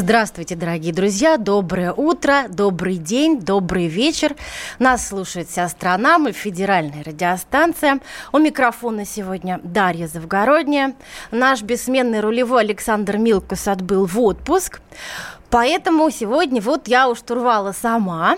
[0.00, 4.36] Здравствуйте, дорогие друзья, доброе утро, добрый день, добрый вечер.
[4.78, 7.98] Нас слушает вся страна, мы федеральная радиостанция.
[8.30, 10.94] У микрофона сегодня Дарья Завгородняя.
[11.32, 14.80] Наш бессменный рулевой Александр Милкус отбыл в отпуск.
[15.50, 18.36] Поэтому сегодня вот я уж турвала сама,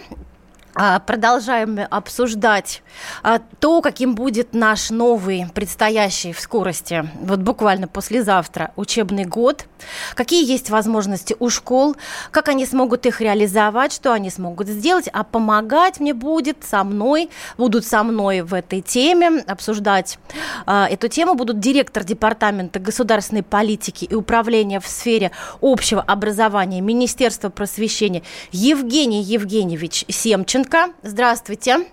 [1.07, 2.83] продолжаем обсуждать
[3.23, 9.67] а, то, каким будет наш новый предстоящий в скорости, вот буквально послезавтра, учебный год,
[10.15, 11.97] какие есть возможности у школ,
[12.31, 17.31] как они смогут их реализовать, что они смогут сделать, а помогать мне будет со мной,
[17.59, 20.19] будут со мной в этой теме, обсуждать
[20.67, 21.35] э, эту тему.
[21.35, 28.23] Будут директор Департамента государственной политики и управления в сфере общего образования Министерства просвещения
[28.53, 30.93] Евгений Евгеньевич Семчин, Ющенко.
[31.03, 31.87] Здравствуйте.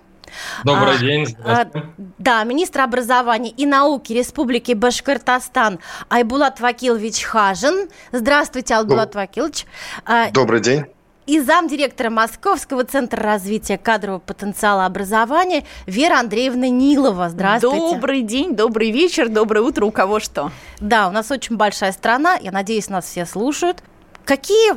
[0.62, 1.26] Добрый а, день.
[1.26, 1.86] Здравствуйте.
[1.98, 7.88] А, да, министр образования и науки Республики Башкортостан Айбулат Вакилович Хажин.
[8.12, 9.66] Здравствуйте, Айбулат Вакилович.
[10.04, 10.84] А, Добрый день.
[11.26, 17.28] И замдиректора Московского центра развития кадрового потенциала образования Вера Андреевна Нилова.
[17.28, 17.94] Здравствуйте.
[17.94, 20.50] Добрый день, добрый вечер, доброе утро, у кого что.
[20.80, 23.82] Да, у нас очень большая страна, я надеюсь, нас все слушают.
[24.24, 24.74] Какие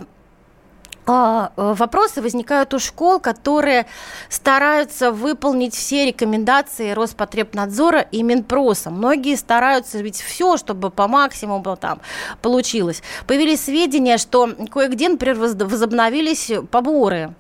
[1.06, 3.86] вопросы возникают у школ, которые
[4.30, 8.90] стараются выполнить все рекомендации Роспотребнадзора и Минпроса.
[8.90, 12.02] Многие стараются ведь все, чтобы по максимуму там
[12.42, 13.02] получилось.
[13.28, 17.34] Появились сведения, что кое-где, например, возобновились поборы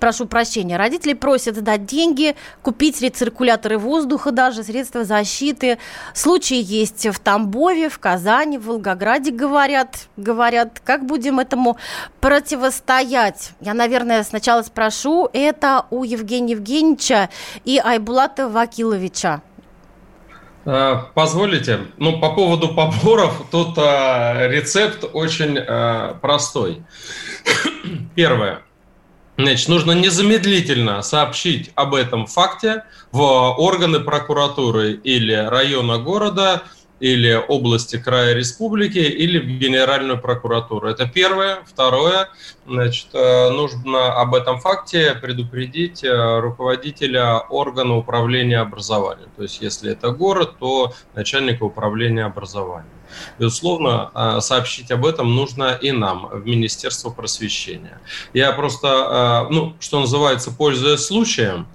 [0.00, 5.78] прошу прощения, родители просят сдать деньги, купить рециркуляторы воздуха даже, средства защиты.
[6.14, 10.08] Случаи есть в Тамбове, в Казани, в Волгограде, говорят.
[10.16, 11.76] Говорят, как будем этому
[12.20, 13.52] противостоять?
[13.60, 17.28] Я, наверное, сначала спрошу, это у Евгения Евгеньевича
[17.64, 19.42] и Айбулата Вакиловича.
[20.64, 26.82] Э, позволите, ну по поводу поборов, тут а, рецепт очень а, простой.
[28.16, 28.62] Первое.
[29.38, 36.62] Значит, нужно незамедлительно сообщить об этом факте в органы прокуратуры или района города,
[37.00, 40.88] или области края республики, или в Генеральную прокуратуру.
[40.88, 41.58] Это первое.
[41.66, 42.28] Второе,
[42.66, 49.28] значит, э, нужно об этом факте предупредить э, руководителя органа управления образованием.
[49.36, 52.90] То есть, если это город, то начальника управления образованием.
[53.38, 58.00] Безусловно, э, сообщить об этом нужно и нам, в Министерство просвещения.
[58.32, 61.66] Я просто, ну, что называется, пользуясь случаем,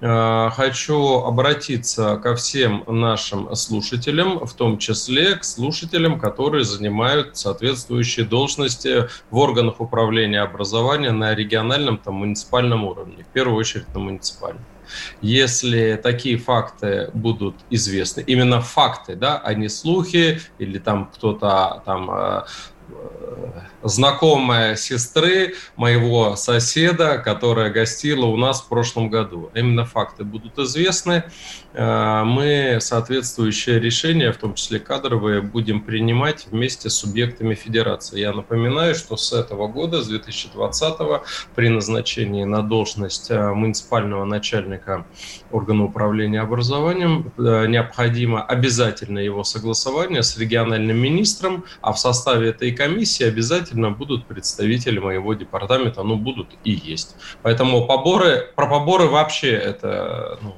[0.00, 9.08] хочу обратиться ко всем нашим слушателям, в том числе к слушателям, которые занимают соответствующие должности
[9.30, 14.64] в органах управления образования на региональном, там, муниципальном уровне, в первую очередь на муниципальном.
[15.20, 22.10] Если такие факты будут известны, именно факты, да, а не слухи или там кто-то там
[22.10, 22.42] э,
[23.82, 29.50] знакомая сестры моего соседа, которая гостила у нас в прошлом году.
[29.54, 31.24] Именно факты будут известны.
[31.72, 38.20] Э, мы соответствующие решения, в том числе кадровые, будем принимать вместе с субъектами федерации.
[38.20, 40.96] Я напоминаю, что с этого года, с 2020
[41.54, 45.06] при назначении на должность э, муниципального начальника
[45.50, 52.72] органа управления образованием э, необходимо обязательно его согласование с региональным министром, а в составе этой
[52.76, 57.16] комиссии обязательно будут представители моего департамента, ну, будут и есть.
[57.42, 60.54] Поэтому поборы, про поборы вообще это ну,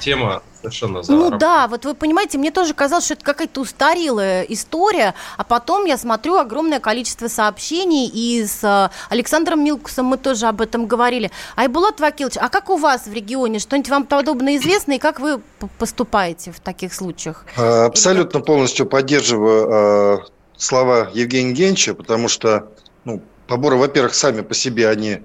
[0.00, 4.42] тема совершенно за Ну да, вот вы понимаете, мне тоже казалось, что это какая-то устарелая
[4.42, 10.46] история, а потом я смотрю огромное количество сообщений, и с э, Александром Милкусом мы тоже
[10.46, 11.30] об этом говорили.
[11.56, 13.58] Айбулат Вакилович, а как у вас в регионе?
[13.58, 15.40] Что-нибудь вам подобное известно, и как вы
[15.78, 17.44] поступаете в таких случаях?
[17.56, 22.72] А, абсолютно полностью поддерживаю э, слова Евгения Евгеньевича, потому что
[23.04, 25.22] ну, поборы, во-первых, сами по себе они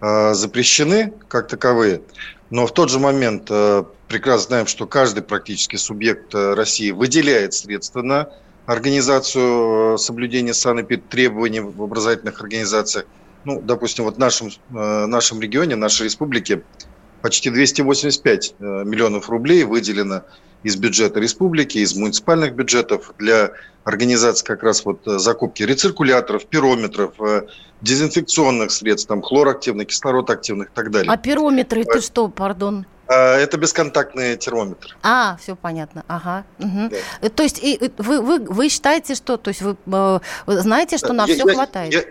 [0.00, 2.02] э, запрещены как таковые,
[2.50, 7.54] но в тот же момент э, прекрасно знаем, что каждый практически субъект э, России выделяет
[7.54, 8.28] средства на
[8.66, 13.06] организацию соблюдения санэпид-требований в образовательных организациях.
[13.44, 16.62] Ну, допустим, вот в нашем, э, нашем регионе, нашей республике
[17.22, 20.22] почти 285 миллионов рублей выделено
[20.62, 23.52] из бюджета республики, из муниципальных бюджетов для
[23.84, 27.14] организации как раз вот закупки рециркуляторов, пирометров,
[27.80, 31.10] дезинфекционных средств, там, хлорактивных, кислородактивных и так далее.
[31.12, 32.86] А пирометры это что, пардон?
[33.08, 34.96] Это бесконтактный термометр.
[35.02, 36.04] А, все понятно.
[36.06, 36.44] Ага.
[36.58, 36.90] Угу.
[37.20, 37.28] Да.
[37.28, 41.26] То есть и, вы, вы, вы считаете, что, то есть вы, э, знаете, что на
[41.26, 41.92] я, все я, хватает?
[41.92, 42.04] Я,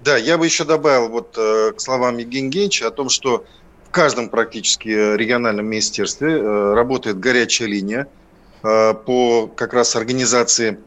[0.00, 3.44] да, я бы еще добавил вот э, к словам Евгения Генча о том, что
[3.90, 8.06] в каждом практически региональном министерстве э, работает горячая линия
[8.62, 10.78] по как раз организации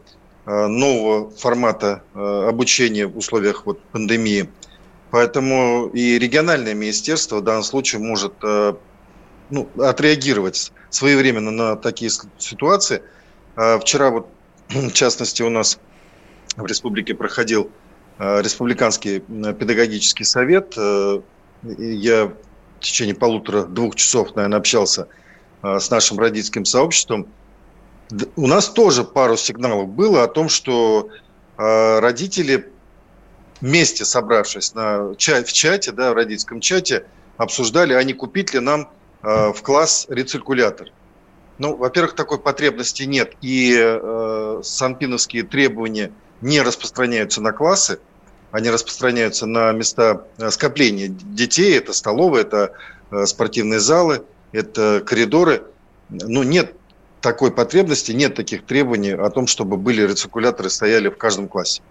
[0.46, 4.48] нового формата обучения в условиях вот пандемии.
[5.10, 13.02] Поэтому и региональное министерство в данном случае может ну, отреагировать своевременно на такие ситуации.
[13.56, 14.28] Вчера вот,
[14.70, 15.80] в частности, у нас
[16.56, 17.72] в республике проходил
[18.20, 20.76] республиканский педагогический совет.
[20.78, 21.22] Э,
[21.64, 22.32] я
[22.84, 25.08] в течение полутора-двух часов, наверное, общался
[25.62, 27.28] а, с нашим родительским сообществом.
[28.36, 31.10] У нас тоже пару сигналов было о том, что
[31.56, 32.70] родители,
[33.62, 37.06] вместе собравшись на, в чате, да, в родительском чате,
[37.38, 38.90] обсуждали, а не купить ли нам
[39.24, 40.90] Э, в класс рециркулятор.
[41.58, 48.00] Ну, во-первых, такой потребности нет, и э, санпиновские требования не распространяются на классы,
[48.54, 52.74] они распространяются на места э, скопления детей, это столовые, это
[53.10, 55.64] э, спортивные залы, это коридоры.
[56.10, 56.76] Ну, нет
[57.20, 61.82] такой потребности, нет таких требований о том, чтобы были рециркуляторы, стояли в каждом классе.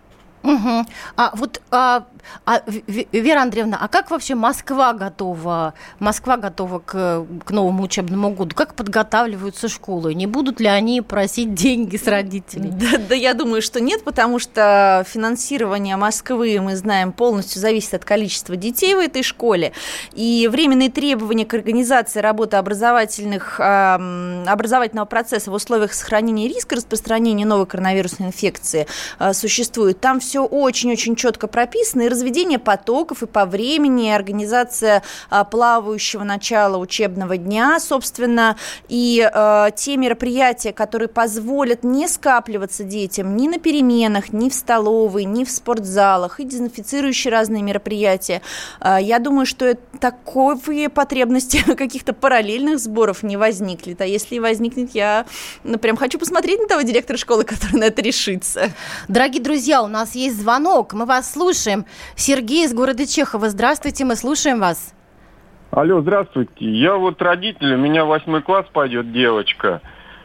[0.44, 0.86] Угу.
[1.16, 2.06] А вот, а,
[2.44, 5.74] а, Вера Андреевна, а как вообще Москва готова?
[5.98, 8.54] Москва готова к, к новому учебному году?
[8.54, 10.14] Как подготавливаются школы?
[10.14, 12.70] Не будут ли они просить деньги с родителей?
[12.70, 18.04] Да, да я думаю, что нет, потому что финансирование Москвы, мы знаем, полностью зависит от
[18.04, 19.72] количества детей в этой школе.
[20.12, 27.66] И временные требования к организации работы образовательных, образовательного процесса в условиях сохранения риска распространения новой
[27.66, 28.86] коронавирусной инфекции
[29.18, 30.00] э, существуют.
[30.00, 36.76] Там все очень-очень четко прописано, и разведение потоков, и по времени, организация а, плавающего начала
[36.76, 38.56] учебного дня, собственно,
[38.88, 45.24] и а, те мероприятия, которые позволят не скапливаться детям ни на переменах, ни в столовой,
[45.24, 48.42] ни в спортзалах, и дезинфицирующие разные мероприятия.
[48.80, 54.00] А, я думаю, что такие потребности каких-то параллельных сборов не возникнет.
[54.00, 55.26] А если возникнет, я
[55.64, 58.70] ну, прям хочу посмотреть на того директора школы, который на это решится.
[59.08, 60.92] Дорогие друзья, у нас есть звонок.
[60.92, 61.86] Мы вас слушаем.
[62.16, 63.48] Сергей из города Чехова.
[63.48, 64.94] Здравствуйте, мы слушаем вас.
[65.70, 66.52] Алло, здравствуйте.
[66.58, 69.80] Я вот родитель, у меня восьмой класс пойдет девочка.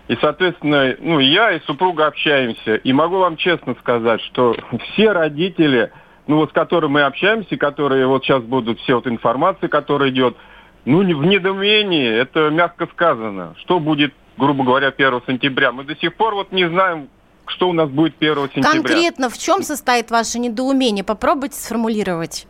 [0.10, 2.76] И, соответственно, ну, я и супруга общаемся.
[2.76, 4.56] И могу вам честно сказать, что
[4.94, 5.92] все родители,
[6.28, 10.36] ну, вот с которыми мы общаемся, которые вот сейчас будут, все вот информация, которая идет,
[10.86, 13.56] ну, в недоумении, это мягко сказано.
[13.60, 15.72] Что будет, грубо говоря, 1 сентября?
[15.72, 17.10] Мы до сих пор вот не знаем,
[17.52, 18.72] что у нас будет 1 сентября.
[18.72, 21.04] Конкретно в чем состоит ваше недоумение?
[21.04, 22.48] Попробуйте сформулировать.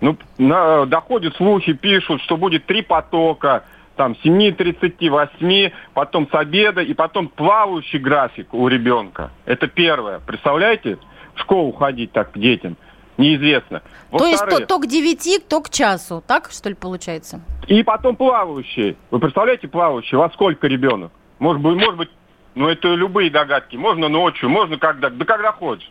[0.00, 3.64] Ну, на, доходят слухи, пишут, что будет три потока,
[3.96, 9.30] там, 7.38, потом с обеда, и потом плавающий график у ребенка.
[9.46, 10.20] Это первое.
[10.20, 10.98] Представляете?
[11.34, 12.76] В школу ходить так к детям.
[13.16, 13.82] Неизвестно.
[14.10, 17.40] То есть то, то к 9, то к часу, так что ли получается?
[17.66, 18.96] И потом плавающий.
[19.10, 20.18] Вы представляете плавающий?
[20.18, 21.12] Во сколько ребенок?
[21.38, 22.10] Может быть, может быть
[22.56, 23.76] ну, это любые догадки.
[23.76, 25.90] Можно ночью, можно когда, да когда хочешь.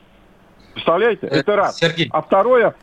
[0.74, 1.28] Представляете?
[1.28, 1.78] Это э, раз.
[1.78, 2.10] Сергей.
[2.12, 2.74] А второе,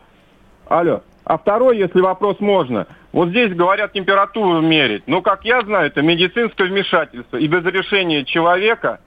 [0.69, 5.03] алло, а второе, если вопрос можно, вот здесь говорят температуру мерить.
[5.09, 7.37] Но, как я знаю, это медицинское вмешательство.
[7.37, 9.01] И без решения человека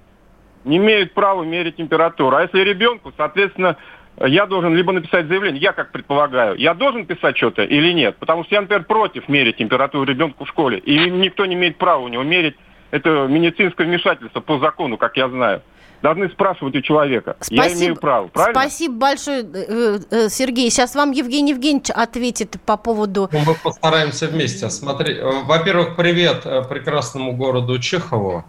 [0.66, 2.36] не имеют права мерить температуру.
[2.36, 3.78] А если ребенку, соответственно,
[4.20, 8.18] я должен либо написать заявление, я как предполагаю, я должен писать что-то или нет?
[8.18, 10.80] Потому что я, например, против мерить температуру ребенку в школе.
[10.80, 12.58] И никто не имеет права у него мерить
[12.96, 15.62] это медицинское вмешательство по закону, как я знаю.
[16.02, 17.36] Должны спрашивать у человека.
[17.40, 18.62] Спасибо, я имею право, правильно?
[18.62, 20.70] Спасибо большое, э, э, Сергей.
[20.70, 23.30] Сейчас вам Евгений Евгеньевич ответит по поводу...
[23.32, 24.70] Ну, мы постараемся вместе.
[24.70, 28.46] Смотри, э, во-первых, привет прекрасному городу Чехову.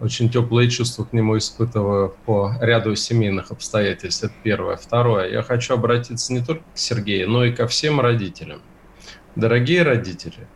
[0.00, 4.24] Очень теплые чувства к нему испытываю по ряду семейных обстоятельств.
[4.24, 4.76] Это первое.
[4.76, 5.30] Второе.
[5.30, 8.60] Я хочу обратиться не только к Сергею, но и ко всем родителям.
[9.34, 10.46] Дорогие родители,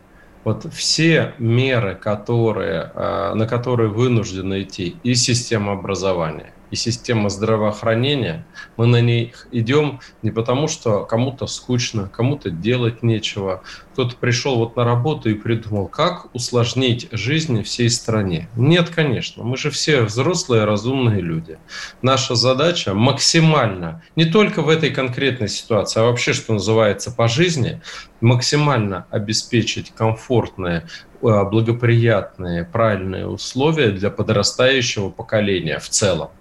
[0.43, 8.45] вот все меры, которые, а, на которые вынуждены идти и система образования, и система здравоохранения,
[8.77, 13.63] мы на них идем не потому, что кому-то скучно, кому-то делать нечего.
[13.93, 18.49] Кто-то пришел вот на работу и придумал, как усложнить жизнь всей стране.
[18.55, 21.59] Нет, конечно, мы же все взрослые, разумные люди.
[22.01, 27.81] Наша задача максимально, не только в этой конкретной ситуации, а вообще, что называется, по жизни,
[28.21, 30.87] максимально обеспечить комфортные
[31.23, 36.31] Э, благоприятные, правильные условия для подрастающего поколения в целом.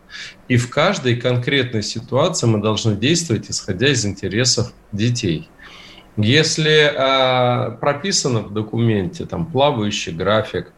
[0.49, 5.49] И в каждой конкретной ситуации мы должны действовать, исходя из интересов детей.
[6.17, 10.73] Если э, прописано в документе там плавающий график,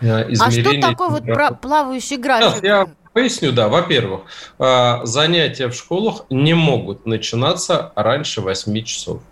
[0.00, 0.78] э, измерение...
[0.78, 2.62] А что такое вот про плавающий график?
[2.62, 3.68] Да, я поясню, да.
[3.68, 4.22] Во-первых,
[4.58, 9.22] э, занятия в школах не могут начинаться раньше 8 часов.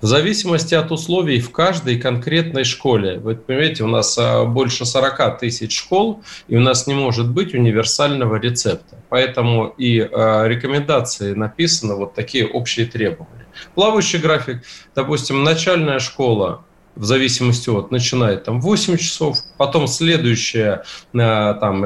[0.00, 3.18] В зависимости от условий в каждой конкретной школе.
[3.18, 7.54] Вы понимаете, у нас а, больше 40 тысяч школ, и у нас не может быть
[7.54, 8.96] универсального рецепта.
[9.08, 13.46] Поэтому и а, рекомендации написаны вот такие общие требования.
[13.74, 14.62] Плавающий график,
[14.94, 20.82] допустим, начальная школа в зависимости от, начинает там 8 часов, потом следующие
[21.14, 21.84] э, там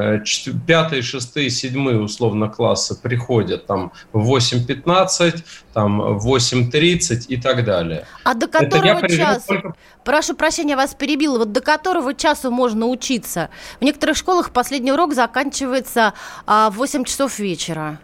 [0.66, 8.06] 5, 6, 7 условно классы приходят там в 8.15, там 8.30 и так далее.
[8.24, 9.74] А до которого часа, только...
[10.04, 13.50] прошу прощения, вас перебила, вот до которого часа можно учиться?
[13.80, 16.14] В некоторых школах последний урок заканчивается
[16.46, 17.98] а, в 8 часов вечера.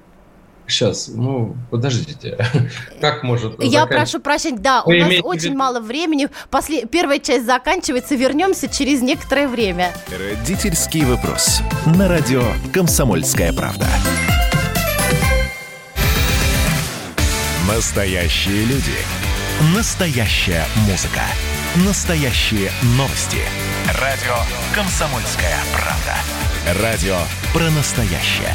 [0.66, 2.38] Сейчас, ну, подождите.
[3.00, 3.62] Как может...
[3.62, 3.98] Я закан...
[3.98, 5.58] прошу прощения, да, Вы у нас очень виду...
[5.58, 6.28] мало времени.
[6.50, 6.86] После...
[6.86, 9.92] Первая часть заканчивается, вернемся через некоторое время.
[10.10, 11.60] Родительский вопрос.
[11.96, 12.42] На радио
[12.72, 13.86] «Комсомольская правда».
[17.68, 18.96] Настоящие люди.
[19.74, 21.22] Настоящая музыка.
[21.86, 23.38] Настоящие новости.
[24.00, 24.34] Радио
[24.74, 26.82] «Комсомольская правда».
[26.82, 27.16] Радио
[27.52, 28.54] про настоящее.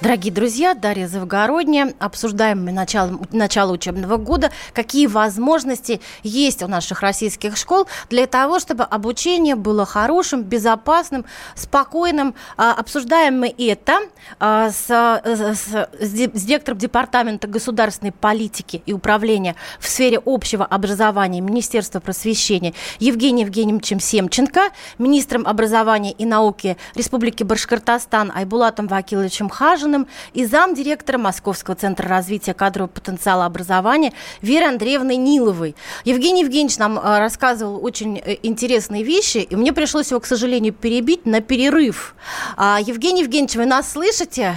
[0.00, 1.92] Дорогие друзья, Дарья Завгородняя.
[1.98, 4.50] Обсуждаем мы начало, начало учебного года.
[4.72, 12.34] Какие возможности есть у наших российских школ для того, чтобы обучение было хорошим, безопасным, спокойным.
[12.56, 13.98] А, обсуждаем мы это
[14.38, 22.00] а, с, с, с директором Департамента государственной политики и управления в сфере общего образования Министерства
[22.00, 30.44] просвещения Евгением Евгеньевичем Семченко, министром образования и науки Республики Башкортостан Айбулатом Вакиловичем Хажин, Мироновым и
[30.44, 35.74] замдиректора Московского центра развития кадрового потенциала образования Верой Андреевной Ниловой.
[36.04, 40.72] Евгений Евгеньевич нам э, рассказывал очень э, интересные вещи, и мне пришлось его, к сожалению,
[40.72, 42.14] перебить на перерыв.
[42.56, 44.54] А, Евгений Евгеньевич, вы нас слышите?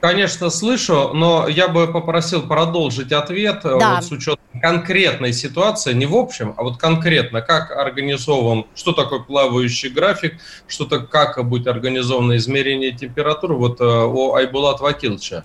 [0.00, 3.96] Конечно, слышу, но я бы попросил продолжить ответ э, да.
[3.96, 9.20] вот с учетом конкретной ситуации, не в общем, а вот конкретно, как организован, что такое
[9.20, 10.34] плавающий график,
[10.68, 15.44] что-то как будет организовано измерение температуры, вот э, у Айбулат Вакилча.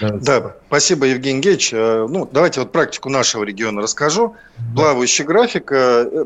[0.00, 1.72] Да, спасибо, Евгений Геч.
[1.72, 4.36] Э, ну, давайте вот практику нашего региона расскажу.
[4.74, 5.70] Плавающий график,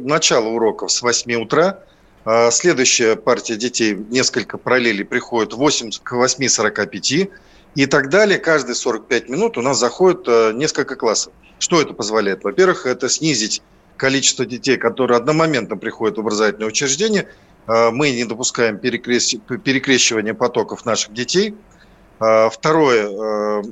[0.01, 1.81] начало уроков с 8 утра,
[2.51, 7.31] следующая партия детей, несколько параллелей, приходит 8 к 8.45
[7.75, 8.39] и так далее.
[8.39, 11.33] Каждые 45 минут у нас заходит э, несколько классов.
[11.59, 12.45] Что это позволяет?
[12.45, 13.63] Во-первых, это снизить
[13.97, 17.29] количество детей, которые одномоментно приходят в образовательное учреждение.
[17.67, 21.55] Э, мы не допускаем перекрещивания потоков наших детей.
[22.21, 23.63] А второе, э,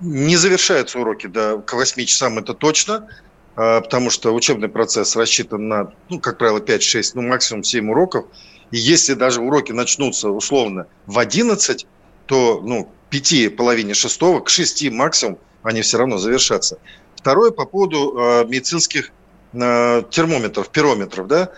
[0.00, 3.08] не завершаются уроки до, к 8 часам, это точно.
[3.54, 8.26] Потому что учебный процесс рассчитан на, ну, как правило, 5-6, ну, максимум 7 уроков.
[8.70, 11.86] И если даже уроки начнутся условно в 11,
[12.26, 16.78] то, ну, пяти, половине шестого, к 6 максимум они все равно завершатся.
[17.16, 19.10] Второе по поводу э, медицинских
[19.52, 21.50] э, термометров, пирометров, да.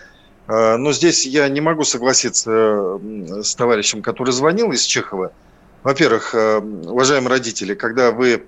[0.47, 2.99] Э, но здесь я не могу согласиться
[3.43, 5.31] с товарищем, который звонил из Чехова.
[5.83, 8.43] Во-первых, уважаемые родители, когда вы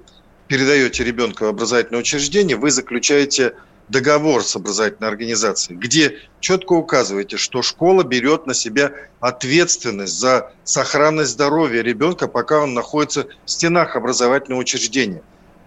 [0.47, 3.53] передаете ребенка в образовательное учреждение, вы заключаете
[3.87, 11.31] договор с образовательной организацией, где четко указываете, что школа берет на себя ответственность за сохранность
[11.31, 15.21] здоровья ребенка, пока он находится в стенах образовательного учреждения.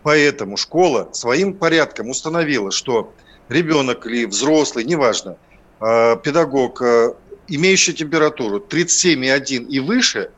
[0.05, 3.15] Поэтому школа своим порядком установила, что
[3.49, 5.39] ребенок или взрослый, неважно,
[5.81, 7.17] а, педагог, а,
[7.49, 10.31] имеющий температуру 37,1 и выше,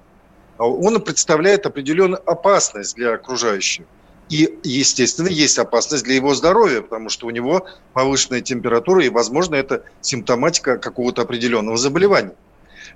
[0.57, 3.87] а, он представляет определенную опасность для окружающих.
[4.29, 9.57] И, естественно, есть опасность для его здоровья, потому что у него повышенная температура, и, возможно,
[9.57, 12.37] это симптоматика какого-то определенного заболевания.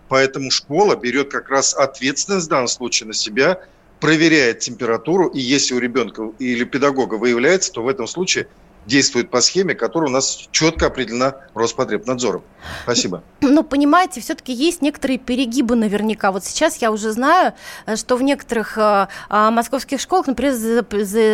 [0.08, 3.60] Поэтому школа берет как раз ответственность в данном случае на себя
[4.00, 8.46] проверяет температуру, и если у ребенка или педагога выявляется, то в этом случае
[8.90, 12.42] действует по схеме, которая у нас четко определена Роспотребнадзором.
[12.82, 13.22] Спасибо.
[13.40, 16.30] Ну, понимаете, все-таки есть некоторые перегибы наверняка.
[16.32, 17.54] Вот сейчас я уже знаю,
[17.86, 20.52] э, что в некоторых э, э, московских школах, например,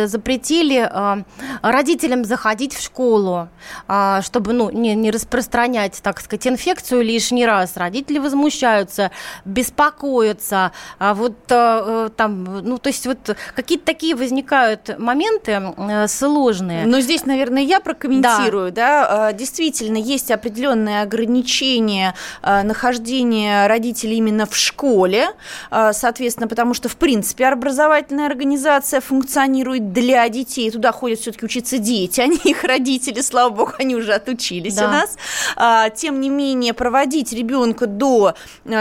[0.07, 1.23] запретили э,
[1.61, 3.49] родителям заходить в школу,
[3.87, 7.75] э, чтобы ну, не, не распространять, так сказать, инфекцию лишний раз.
[7.75, 9.11] Родители возмущаются,
[9.43, 10.71] беспокоятся.
[10.99, 16.85] А вот э, э там, ну, то есть вот какие-то такие возникают моменты э, сложные.
[16.85, 18.71] Но здесь, наверное, наверное, я прокомментирую.
[18.71, 19.31] Да.
[19.31, 19.33] Да?
[19.33, 25.29] Действительно, есть определенные ограничения а, нахождения родителей именно в школе,
[25.69, 30.69] а, соответственно, потому что, в принципе, образовательная организация функционирует для детей.
[30.71, 34.85] Туда ходят все-таки учиться дети, а не их родители, слава богу, они уже отучились да.
[34.85, 35.17] у нас.
[35.55, 38.35] А, тем не менее, проводить ребенка до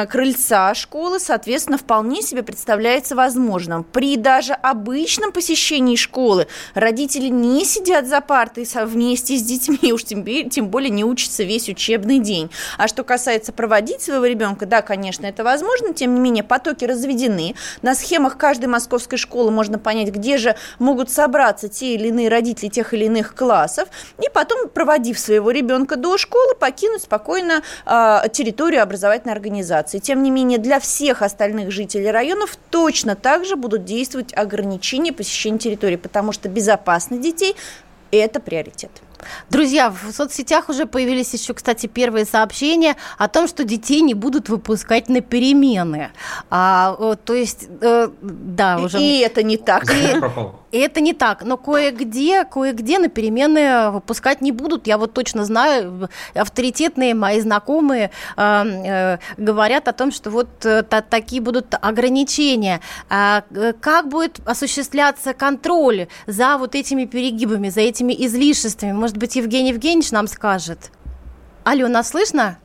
[0.08, 3.84] крыльца школы, соответственно, вполне себе представляется возможным.
[3.84, 10.04] При даже обычном посещении школы родители не сидят за партой, партой вместе с детьми, уж
[10.04, 12.50] тем, тем более не учится весь учебный день.
[12.78, 17.54] А что касается проводить своего ребенка, да, конечно, это возможно, тем не менее потоки разведены.
[17.82, 22.68] На схемах каждой московской школы можно понять, где же могут собраться те или иные родители
[22.68, 23.88] тех или иных классов,
[24.22, 29.98] и потом, проводив своего ребенка до школы, покинуть спокойно э, территорию образовательной организации.
[29.98, 35.58] Тем не менее, для всех остальных жителей районов точно так же будут действовать ограничения посещения
[35.58, 37.56] территории, потому что безопасность детей
[38.10, 38.90] это приоритет.
[39.50, 44.48] Друзья, в соцсетях уже появились еще, кстати, первые сообщения о том, что детей не будут
[44.48, 46.10] выпускать на перемены.
[46.50, 49.00] А, то есть, э, да, уже...
[49.00, 49.84] И это не так.
[49.92, 51.44] И, и это не так.
[51.44, 54.86] Но кое-где, кое-где на перемены выпускать не будут.
[54.86, 60.82] Я вот точно знаю, авторитетные мои знакомые э, э, говорят о том, что вот э,
[60.82, 62.80] та, такие будут ограничения.
[63.08, 68.92] А, э, как будет осуществляться контроль за вот этими перегибами, за этими излишествами?
[68.92, 70.90] Может быть, Евгений Евгеньевич нам скажет?
[71.64, 72.58] Алло, нас слышно?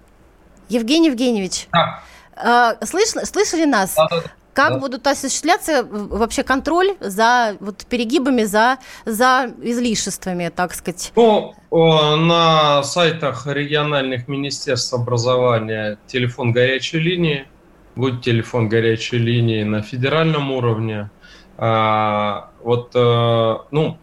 [0.69, 1.67] Евгений Евгеньевич?
[1.71, 2.01] Да.
[2.35, 3.95] Э, слышно, слышали нас?
[3.95, 4.07] Да,
[4.53, 4.79] как да.
[4.79, 11.13] будут осуществляться вообще контроль за вот, перегибами, за, за излишествами, так сказать?
[11.15, 17.47] Ну, на сайтах региональных министерств образования телефон горячей линии,
[17.95, 21.09] будет телефон горячей линии на федеральном уровне.
[21.57, 23.97] А, вот, э, ну,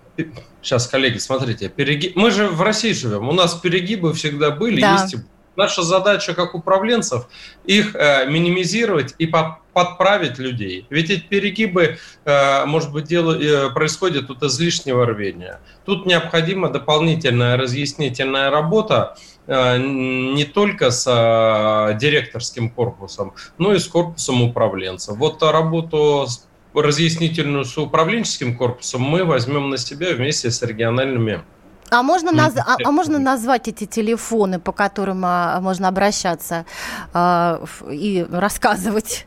[0.63, 2.17] сейчас, коллеги, смотрите, перегиб...
[2.17, 4.93] мы же в России живем, у нас перегибы всегда были, да.
[4.93, 5.17] есть
[5.59, 7.27] Наша задача как управленцев
[7.65, 10.87] их э, минимизировать и по подправить людей.
[10.91, 15.61] Ведь эти перегибы, э, может быть, дело, э, происходят от излишнего рвения.
[15.85, 19.17] Тут необходима дополнительная разъяснительная работа
[19.47, 25.17] э, не только с э, директорским корпусом, но и с корпусом управленцев.
[25.17, 31.43] Вот работу с разъяснительную с управленческим корпусом мы возьмем на себя вместе с региональными
[31.91, 32.55] а можно, наз...
[32.57, 36.67] а, а можно назвать эти телефоны, по которым а, можно обращаться
[37.15, 39.27] а, и рассказывать?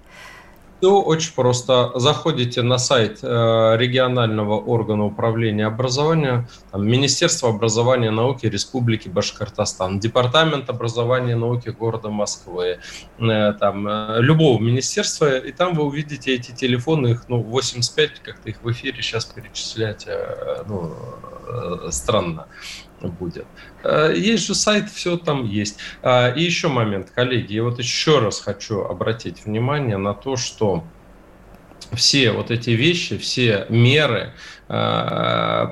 [0.82, 1.92] Все очень просто.
[1.94, 3.28] Заходите на сайт э,
[3.78, 11.70] регионального органа управления образования, там, Министерство образования и науки Республики Башкортостан, Департамент образования и науки
[11.70, 12.80] города Москвы,
[13.20, 18.50] э, там, э, любого министерства, и там вы увидите эти телефоны, их ну, 85, как-то
[18.50, 20.08] их в эфире сейчас перечислять
[20.68, 20.96] ну,
[21.92, 22.48] странно
[23.08, 23.46] будет.
[23.84, 25.78] Э, есть же сайт, все там есть.
[26.02, 30.84] А, и еще момент, коллеги, я вот еще раз хочу обратить внимание на то, что
[31.94, 34.34] все вот эти вещи, все меры,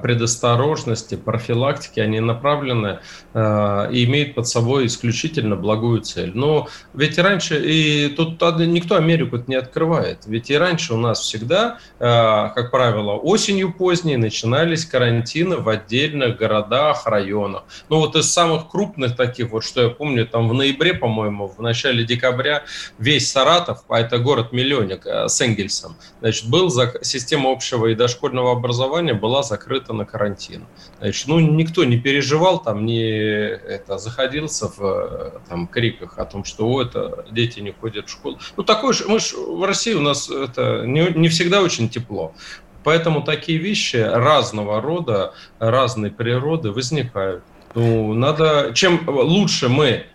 [0.01, 2.99] предосторожности, профилактики, они направлены
[3.33, 6.31] э, и имеют под собой исключительно благую цель.
[6.33, 11.77] Но ведь раньше, и тут никто Америку не открывает, ведь и раньше у нас всегда,
[11.99, 17.63] э, как правило, осенью поздней начинались карантины в отдельных городах, районах.
[17.87, 21.61] Ну вот из самых крупных таких, вот что я помню, там в ноябре, по-моему, в
[21.61, 22.63] начале декабря
[22.97, 28.88] весь Саратов, а это город-миллионник с Энгельсом, значит, был за система общего и дошкольного образования
[28.89, 30.65] образования была закрыта на карантин.
[30.99, 36.67] Значит, ну, никто не переживал, там, не это, заходился в там, криках о том, что
[36.67, 38.39] О, это дети не ходят в школу.
[38.57, 42.33] Ну, такой же, мы же в России у нас это не, не всегда очень тепло.
[42.83, 47.43] Поэтому такие вещи разного рода, разной природы возникают.
[47.75, 50.05] Ну, надо, чем лучше мы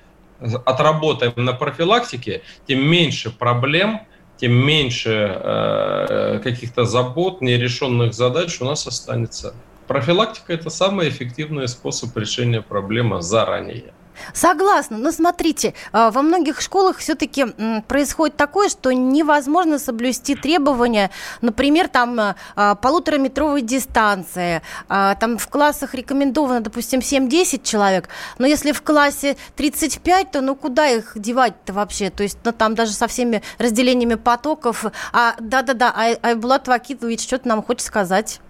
[0.64, 4.00] отработаем на профилактике, тем меньше проблем–
[4.44, 9.54] тем меньше э, каких-то забот, нерешенных задач у нас останется.
[9.86, 13.94] Профилактика– это самый эффективный способ решения проблемы заранее.
[14.32, 14.98] Согласна.
[14.98, 17.46] Но смотрите, а, во многих школах все-таки
[17.88, 24.62] происходит такое, что невозможно соблюсти требования, например, там а, а, полутораметровой дистанции.
[24.88, 30.88] Там в классах рекомендовано, допустим, 7-10 человек, но если в классе 35, то ну куда
[30.88, 32.10] их девать-то вообще?
[32.10, 34.84] То есть ну, там даже со всеми разделениями потоков.
[35.12, 38.40] А, да-да-да, Айбулат Вакитович что-то нам хочет сказать.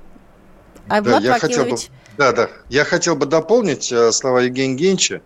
[0.88, 1.76] Айбулат да, я хотел бы,
[2.16, 2.50] да, да.
[2.68, 5.22] Я хотел бы дополнить э, слова Евгения Генча.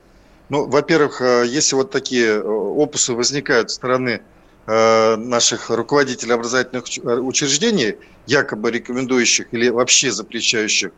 [0.48, 4.22] Ну, во-первых, э, если вот такие э, опусы возникают со стороны
[4.66, 10.92] э, наших руководителей образовательных учреждений, якобы рекомендующих или вообще запрещающих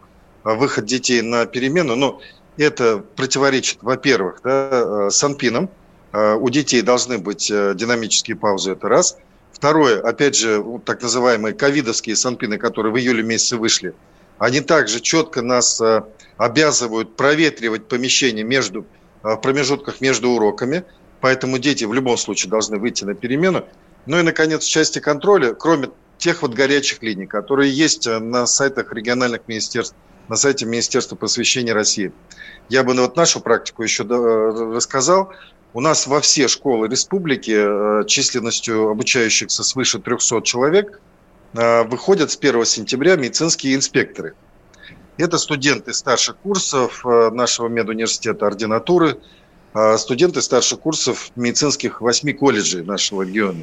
[0.45, 2.21] выход детей на перемену, ну,
[2.57, 5.69] это противоречит, во-первых, да, санпинам.
[6.13, 9.17] У детей должны быть динамические паузы, это раз.
[9.53, 13.95] Второе, опять же, так называемые ковидовские санпины, которые в июле месяце вышли,
[14.39, 15.81] они также четко нас
[16.39, 18.87] обязывают проветривать помещение между
[19.23, 20.85] в промежутках между уроками,
[21.21, 23.65] поэтому дети в любом случае должны выйти на перемену.
[24.07, 28.47] Ну и, наконец, в части контроля, кроме тех вот горячих линий, которые есть э, на
[28.47, 29.97] сайтах региональных министерств,
[30.29, 32.13] на сайте Министерства просвещения России.
[32.69, 35.33] Я бы вот нашу практику еще э, рассказал.
[35.73, 41.01] У нас во все школы республики э, численностью обучающихся свыше 300 человек
[41.53, 44.35] выходят с 1 сентября медицинские инспекторы–
[45.21, 49.19] это студенты старших курсов э, нашего медуниверситета, ординатуры,
[49.75, 53.63] э, студенты старших курсов медицинских восьми колледжей нашего региона.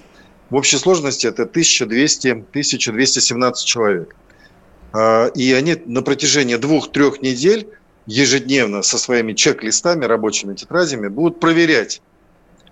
[0.50, 4.16] В общей сложности это 1200-1217 человек.
[4.94, 7.68] Э, и они на протяжении двух-трех недель
[8.06, 12.02] ежедневно со своими чек-листами, рабочими тетрадями будут проверять,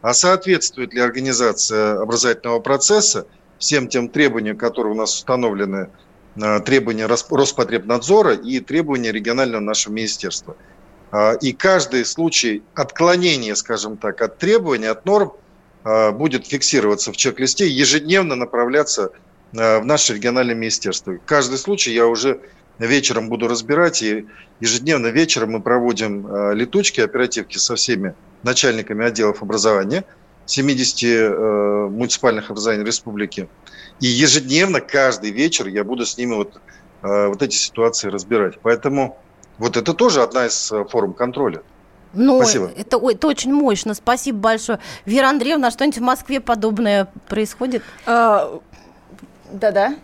[0.02, 5.90] а соответствует ли организация образовательного процесса всем тем требованиям, которые у нас установлены
[6.36, 10.56] требования Роспотребнадзора и требования регионального нашего министерства.
[11.12, 15.32] А, и каждый случай отклонения, скажем так, от требований, от норм
[15.84, 19.12] а, будет фиксироваться в чек-листе ежедневно направляться
[19.54, 21.18] э, в наше региональное министерство.
[21.26, 22.42] Каждый случай я уже
[22.80, 24.26] вечером буду разбирать, и
[24.60, 30.04] ежедневно вечером мы проводим э, летучки, оперативки со всеми начальниками отделов образования
[30.46, 33.48] 70 муниципальных образований республики.
[34.00, 36.60] И ежедневно, каждый вечер я буду с ними вот,
[37.02, 38.60] э, вот эти ситуации разбирать.
[38.62, 39.18] Поэтому
[39.58, 41.62] вот это тоже одна из э, форм контроля.
[42.14, 42.72] Ну, Спасибо.
[42.76, 43.94] Это, ой, это очень мощно.
[43.94, 44.80] Спасибо большое.
[45.06, 47.84] Вера Андреевна, а что-нибудь в Москве подобное происходит?
[48.06, 48.60] А,
[49.52, 49.96] да-да.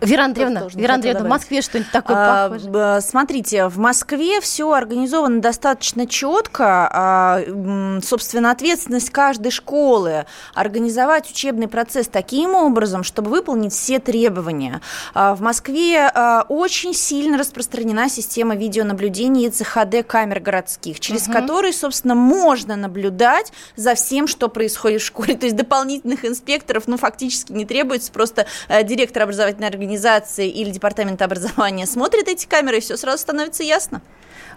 [0.00, 3.00] Вера Андреевна, Вера Андреевна, в Москве что-нибудь такое а, похожее?
[3.00, 6.88] Смотрите, в Москве все организовано достаточно четко.
[6.92, 7.40] А,
[8.02, 14.80] собственно, ответственность каждой школы организовать учебный процесс таким образом, чтобы выполнить все требования.
[15.14, 21.32] А, в Москве а, очень сильно распространена система видеонаблюдения и ЦХД камер городских, через угу.
[21.32, 25.34] которые, собственно, можно наблюдать за всем, что происходит в школе.
[25.38, 30.70] То есть дополнительных инспекторов, ну, фактически не требуется, просто э, директор образовательной организации организации или
[30.70, 34.02] департамента образования смотрит эти камеры, и все сразу становится ясно.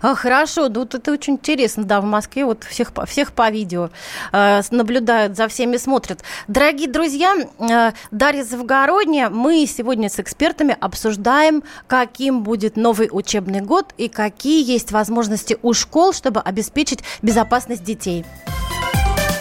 [0.02, 3.92] А, хорошо, ну вот это очень интересно, да, в Москве вот всех, всех по видео
[4.34, 6.24] э, наблюдают, за всеми смотрят.
[6.48, 13.94] Дорогие друзья, э, Дарья Завгородняя, мы сегодня с экспертами обсуждаем, каким будет новый учебный год
[13.98, 18.26] и какие есть возможности у школ, чтобы обеспечить безопасность детей.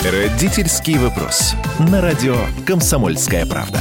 [0.05, 1.55] Родительский вопрос.
[1.79, 3.81] На радио «Комсомольская правда».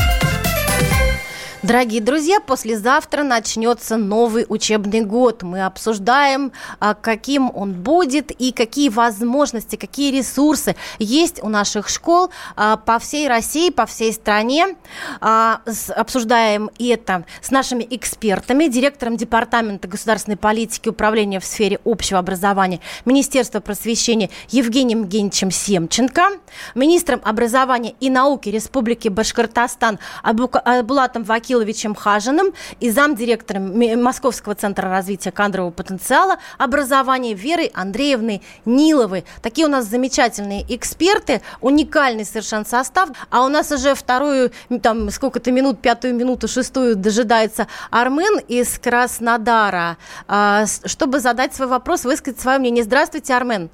[1.63, 5.43] Дорогие друзья, послезавтра начнется новый учебный год.
[5.43, 12.31] Мы обсуждаем, а, каким он будет и какие возможности, какие ресурсы есть у наших школ
[12.55, 14.75] а, по всей России, по всей стране.
[15.19, 15.61] А,
[15.95, 23.59] обсуждаем это с нашими экспертами, директором Департамента государственной политики управления в сфере общего образования Министерства
[23.59, 26.39] просвещения Евгением Евгеньевичем Семченко,
[26.73, 35.31] министром образования и науки Республики Башкортостан Абулатом Вакиловичем Самвеловичем Хажиным и замдиректором Московского центра развития
[35.31, 39.25] кадрового потенциала образования Верой Андреевной Ниловой.
[39.43, 43.09] Такие у нас замечательные эксперты, уникальный совершенно состав.
[43.29, 49.97] А у нас уже вторую, там, сколько-то минут, пятую минуту, шестую дожидается Армен из Краснодара,
[50.27, 52.83] а, чтобы задать свой вопрос, высказать свое мнение.
[52.83, 53.69] Здравствуйте, Армен.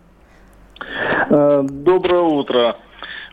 [1.30, 2.76] Э, доброе утро.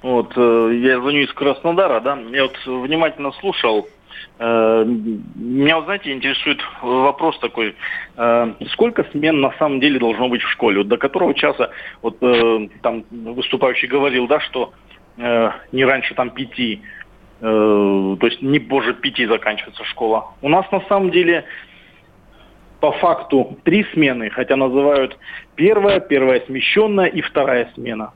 [0.03, 2.19] Вот, э, я звоню из Краснодара, да.
[2.31, 3.89] Я вот внимательно слушал.
[4.39, 7.75] Э, меня, знаете, интересует вопрос такой.
[8.73, 10.79] Сколько смен на самом деле должно быть в школе?
[10.79, 11.71] Вот до которого часа,
[12.03, 12.19] вот
[12.83, 14.73] там выступающий говорил, да, что
[15.17, 16.83] не раньше там пяти,
[17.41, 20.29] то есть не позже пяти заканчивается школа.
[20.43, 21.45] У нас на самом деле
[22.85, 25.17] по факту три смены, хотя называют
[25.57, 28.13] первая, первая смещенная и вторая смена.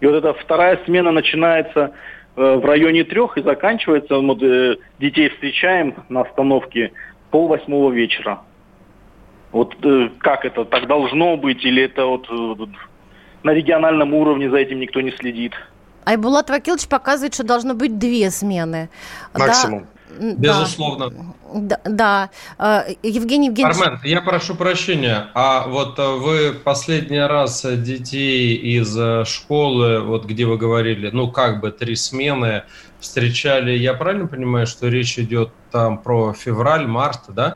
[0.00, 1.92] И вот эта вторая смена начинается э,
[2.36, 6.92] в районе трех и заканчивается, мы э, детей встречаем на остановке
[7.30, 8.42] пол восьмого вечера.
[9.52, 12.66] Вот э, как это так должно быть, или это вот э,
[13.42, 15.52] на региональном уровне за этим никто не следит?
[16.04, 18.88] Айбулат Вакилович показывает, что должно быть две смены.
[19.34, 19.80] Максимум.
[19.80, 19.99] Да?
[20.18, 21.34] Безусловно.
[21.52, 22.30] Да, да.
[22.58, 23.76] А, Евгений Евгеньевич...
[23.80, 30.26] Армен, я прошу прощения, а вот э, вы последний раз детей из э, школы, вот
[30.26, 32.62] где вы говорили, ну как бы три смены,
[33.00, 37.54] встречали, я правильно понимаю, что речь идет там про февраль, март, да?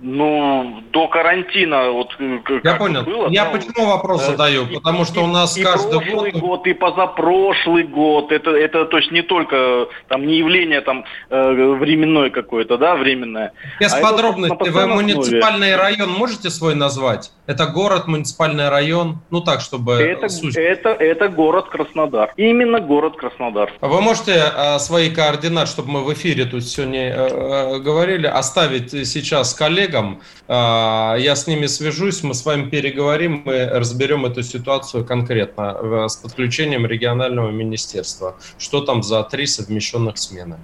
[0.00, 3.02] Ну, до карантина вот э, как Я понял.
[3.02, 4.66] Было, Я там, почему вопрос э, задаю?
[4.66, 6.40] И, Потому что и, у нас и каждый прошлый год...
[6.42, 8.30] год, и позапрошлый год.
[8.30, 13.52] Это, это то есть не только там не явление там э, временное какое-то, да, временное.
[13.80, 14.70] Без а подробностей.
[14.70, 17.32] Вы муниципальный район можете свой назвать?
[17.46, 19.18] Это город, муниципальный район?
[19.30, 19.94] Ну так, чтобы...
[19.94, 20.56] Это, суть...
[20.56, 22.32] это, это город Краснодар.
[22.36, 23.72] Именно город Краснодар.
[23.80, 28.90] Вы можете э, свои координаты, чтобы мы в эфире тут сегодня э, э, говорили, оставить
[29.06, 30.20] сейчас коллегам.
[30.48, 36.16] А, я с ними свяжусь, мы с вами переговорим, мы разберем эту ситуацию конкретно с
[36.16, 38.36] подключением регионального министерства.
[38.58, 40.58] Что там за три совмещенных смены?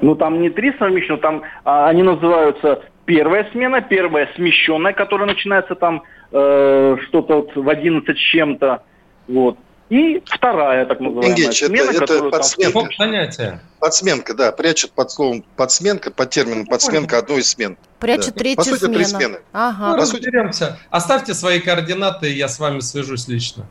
[0.00, 5.74] Ну, там не три совмещенных, там а, они называются первая смена, первая смещенная, которая начинается
[5.74, 8.82] там э, что-то вот в 11 с чем-то.
[9.28, 9.58] Вот.
[9.92, 12.80] И вторая, так называемая, Ингеч, смена, это, это подсменка.
[12.80, 12.88] Там...
[12.96, 13.60] Понятие.
[13.78, 17.76] Подсменка, да, прячет под словом подсменка, под термином подсменка одну из смен.
[17.98, 18.38] Прячет да.
[18.38, 18.94] третью По сути, смену.
[18.94, 19.38] три смены.
[19.52, 19.90] Ага.
[19.90, 20.78] Ну, разберемся.
[20.88, 23.66] Оставьте свои координаты, я с вами свяжусь лично.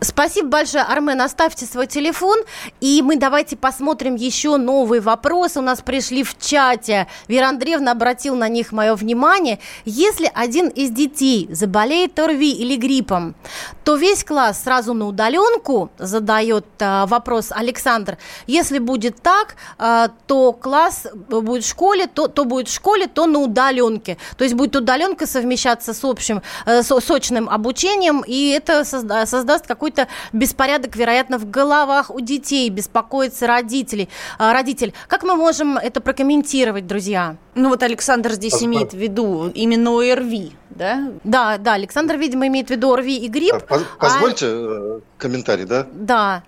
[0.00, 1.20] Спасибо большое, Армен.
[1.20, 2.38] Оставьте свой телефон,
[2.80, 5.58] и мы давайте посмотрим еще новые вопросы.
[5.58, 7.08] У нас пришли в чате.
[7.26, 9.58] Вера Андреевна обратила на них мое внимание.
[9.84, 13.34] Если один из детей заболеет ОРВИ или гриппом,
[13.82, 18.18] то весь класс сразу на удаленку задает а, вопрос Александр.
[18.46, 23.26] Если будет так, а, то класс будет в школе, то, то будет в школе, то
[23.26, 24.16] на удаленке.
[24.36, 29.66] То есть будет удаленка совмещаться с общим, э, с сочным обучением, и это созда- создаст
[29.66, 34.08] какой какой-то беспорядок, вероятно, в головах у детей, беспокоится родителей.
[34.38, 34.92] А, родитель.
[35.08, 37.36] Как мы можем это прокомментировать, друзья?
[37.54, 38.62] Ну вот Александр здесь Пос...
[38.62, 41.12] имеет в виду именно ОРВИ, да?
[41.24, 43.64] Да, да, Александр, видимо, имеет в виду ОРВИ и грипп.
[43.68, 45.00] А, позвольте а...
[45.16, 45.86] комментарий, да?
[45.92, 46.42] Да.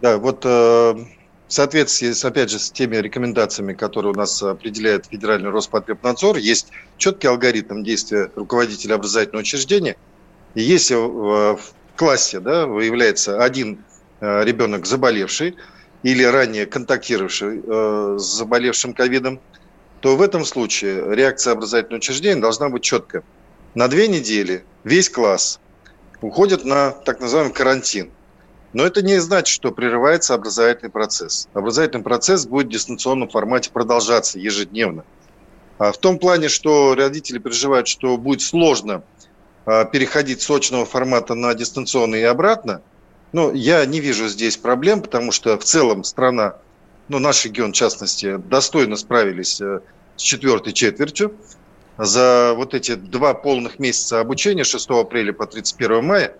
[0.00, 1.06] Да, вот э, в
[1.48, 7.26] соответствии, с, опять же, с теми рекомендациями, которые у нас определяет Федеральный Роспотребнадзор, есть четкий
[7.26, 9.96] алгоритм действия руководителя образовательного учреждения.
[10.54, 11.60] И если в
[11.98, 13.84] классе да, выявляется один
[14.20, 15.56] э, ребенок заболевший
[16.02, 19.40] или ранее контактировавший э, с заболевшим ковидом,
[20.00, 23.24] то в этом случае реакция образовательного учреждения должна быть четкая.
[23.74, 25.60] На две недели весь класс
[26.22, 28.10] уходит на так называемый карантин.
[28.72, 31.48] Но это не значит, что прерывается образовательный процесс.
[31.52, 35.04] Образовательный процесс будет в дистанционном формате продолжаться ежедневно.
[35.78, 39.02] А в том плане, что родители переживают, что будет сложно
[39.92, 42.82] переходить с очного формата на дистанционный и обратно,
[43.32, 46.56] ну, я не вижу здесь проблем, потому что в целом страна,
[47.08, 49.80] ну, наш регион в частности, достойно справились э,
[50.16, 51.34] с четвертой четвертью.
[51.98, 56.36] За вот эти два полных месяца обучения 6 апреля по 31 мая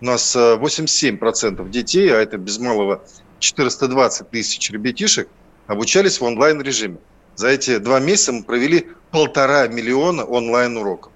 [0.00, 3.02] у нас 87% э, детей, а это без малого
[3.40, 5.28] 420 тысяч ребятишек,
[5.66, 6.98] обучались в онлайн-режиме.
[7.34, 11.12] За эти два месяца мы провели полтора миллиона онлайн-уроков.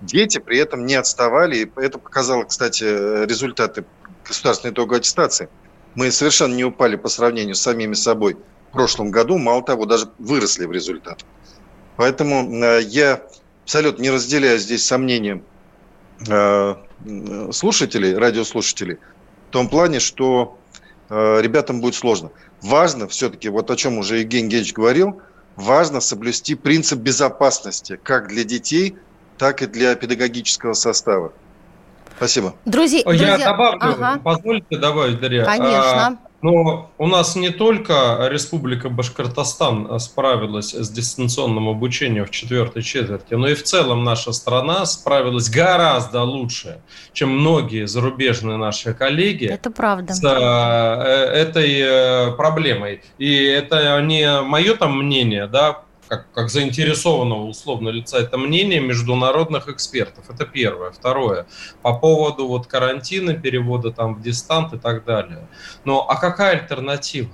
[0.00, 2.84] Дети при этом не отставали, и это показало, кстати,
[3.24, 3.84] результаты
[4.26, 5.48] государственной итоговой аттестации.
[5.94, 8.36] Мы совершенно не упали по сравнению с самими собой
[8.70, 11.26] в прошлом году, мало того, даже выросли в результатах.
[11.96, 13.22] Поэтому э, я
[13.62, 15.42] абсолютно не разделяю здесь сомнения
[16.28, 16.74] э,
[17.52, 18.98] слушателей, радиослушателей,
[19.48, 20.58] в том плане, что
[21.08, 22.32] э, ребятам будет сложно.
[22.60, 25.20] Важно все-таки, вот о чем уже Евгений Генч говорил,
[25.54, 28.96] важно соблюсти принцип безопасности как для детей,
[29.38, 31.32] так и для педагогического состава.
[32.16, 32.54] Спасибо.
[32.64, 33.38] Друзья, Я друзья...
[33.38, 34.20] добавлю, ага.
[34.22, 35.44] позвольте добавить, Дарья.
[35.44, 36.06] Конечно.
[36.06, 43.34] А, но у нас не только Республика Башкортостан справилась с дистанционным обучением в четвертой четверти,
[43.34, 46.82] но и в целом наша страна справилась гораздо лучше,
[47.14, 49.46] чем многие зарубежные наши коллеги.
[49.46, 50.12] Это правда.
[50.12, 53.02] С э, этой э, проблемой.
[53.16, 59.68] И это не мое там мнение, да, как, как заинтересованного условно лица, это мнение международных
[59.68, 60.30] экспертов.
[60.30, 60.90] Это первое.
[60.90, 61.46] Второе.
[61.82, 65.48] По поводу вот карантина, перевода там в дистант и так далее.
[65.84, 67.30] Но а какая альтернатива?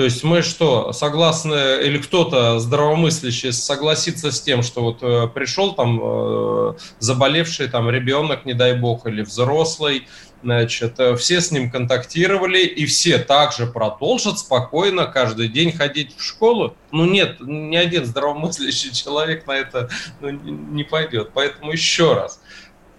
[0.00, 5.74] То есть мы что, согласны, или кто-то здравомыслящий согласится с тем, что вот э, пришел
[5.74, 10.08] там э, заболевший там ребенок, не дай бог, или взрослый,
[10.42, 16.24] Значит, э, все с ним контактировали, и все также продолжат спокойно каждый день ходить в
[16.24, 16.74] школу.
[16.92, 19.90] Ну нет, ни один здравомыслящий человек на это
[20.22, 21.32] ну, не пойдет.
[21.34, 22.40] Поэтому еще раз,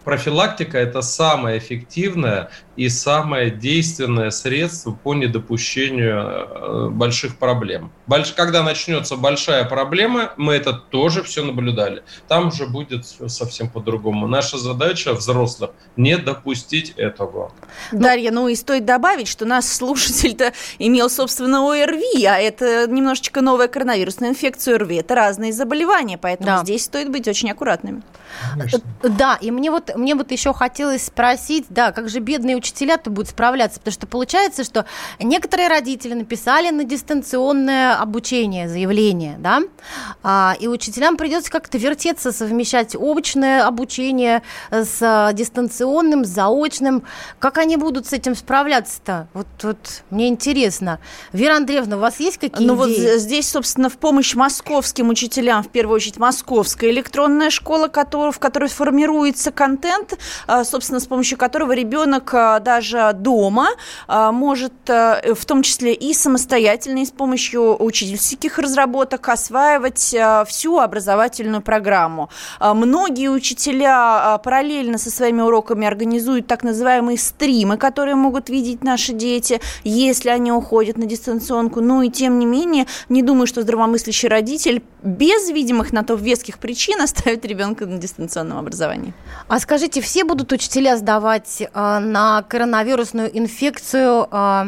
[0.03, 7.91] профилактика– это самое эффективное и самое действенное средство по недопущению э, больших проблем.
[8.07, 8.31] Больш...
[8.31, 12.03] Когда начнется большая проблема, мы это тоже все наблюдали.
[12.27, 14.27] Там уже будет все совсем по-другому.
[14.27, 17.51] Наша задача взрослых– не допустить этого.
[17.91, 23.67] Дарья, ну и стоит добавить, что наш слушатель-то имел, собственно, ОРВИ, а это немножечко новая
[23.67, 24.97] коронавирусная инфекция ОРВИ.
[24.97, 26.63] Это разные заболевания, поэтому да.
[26.63, 28.01] здесь стоит быть очень аккуратными.
[28.53, 28.81] Конечно.
[29.03, 33.29] Да, и мне вот, мне вот еще хотелось спросить, да, как же бедные учителя-то будут
[33.29, 34.85] справляться, потому что получается, что
[35.19, 39.61] некоторые родители написали на дистанционное обучение заявление, да,
[40.21, 47.03] а, и учителям придется как-то вертеться, совмещать очное обучение с дистанционным, с заочным.
[47.39, 49.27] Как они будут с этим справляться-то?
[49.33, 50.99] Вот, вот мне интересно.
[51.33, 53.11] Вера Андреевна, у вас есть какие ну, идеи?
[53.11, 58.69] вот здесь, собственно, в помощь московским учителям, в первую очередь, московская электронная школа, в которой
[58.69, 63.69] формируется контент, а, собственно, с помощью которого ребенок а, даже дома
[64.07, 70.15] а, может, в том числе и самостоятельно, и с помощью учительских разработок осваивать
[70.47, 72.29] всю образовательную программу.
[72.59, 79.61] Многие учителя параллельно со своими уроками организуют так называемые стримы, которые могут видеть наши дети,
[79.83, 81.81] если они уходят на дистанционку.
[81.81, 86.59] Ну и тем не менее, не думаю, что здравомыслящий родитель без видимых на то веских
[86.59, 89.13] причин оставит ребенка на дистанционном образовании.
[89.47, 94.65] А скажите, все будут учителя сдавать э, на коронавирусную инфекцию э,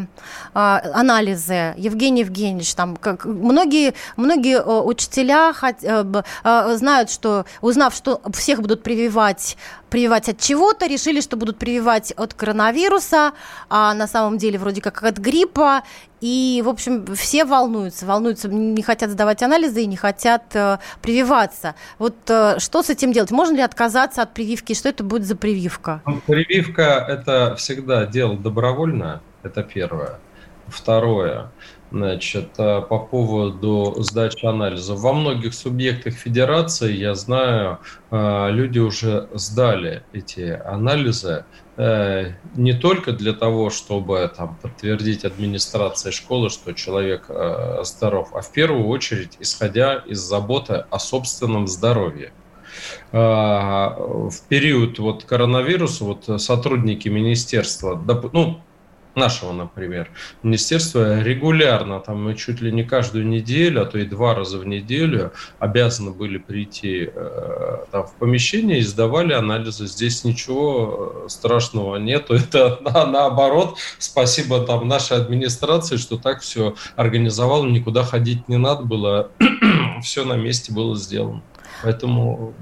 [0.54, 0.60] э,
[0.94, 1.74] анализы?
[1.78, 6.06] Евгений Евгеньевич, там как, многие, многие э, учителя хот, э,
[6.44, 9.58] э, знают, что, узнав, что всех будут прививать
[9.94, 13.34] прививать от чего-то, решили, что будут прививать от коронавируса,
[13.70, 15.84] а на самом деле вроде как от гриппа.
[16.20, 21.76] И, в общем, все волнуются, волнуются, не хотят сдавать анализы и не хотят э, прививаться.
[22.00, 23.30] Вот э, что с этим делать?
[23.30, 24.74] Можно ли отказаться от прививки?
[24.74, 26.02] Что это будет за прививка?
[26.08, 30.20] Ну, прививка– это всегда дело добровольное, это первое.
[30.70, 31.52] Второе–
[31.94, 35.00] Значит, э, по поводу сдачи анализов.
[35.00, 37.78] Во многих субъектах федерации, я знаю,
[38.10, 41.46] э, люди уже сдали эти анализы
[41.78, 47.30] э, не только для того, чтобы там, подтвердить администрации школы, что человек
[47.84, 52.32] здоров, а в первую очередь исходя из заботы о собственном здоровье.
[53.12, 58.02] В период вот коронавируса вот сотрудники министерства,
[58.34, 58.62] ну,
[59.15, 60.10] нашего, например,
[60.41, 65.32] министерство регулярно, там чуть ли не каждую неделю, а то и два раза в неделю
[65.60, 69.88] обязаны были прийти э, там, в помещение и сдавали анализы.
[69.88, 72.34] Здесь ничего э, страшного нету.
[72.54, 78.84] Это на, наоборот, спасибо там нашей администрации, что так все организовало, никуда ходить не надо
[78.84, 79.32] было,
[80.02, 81.41] все на месте было сделано.
[81.84, 82.54] Поэтому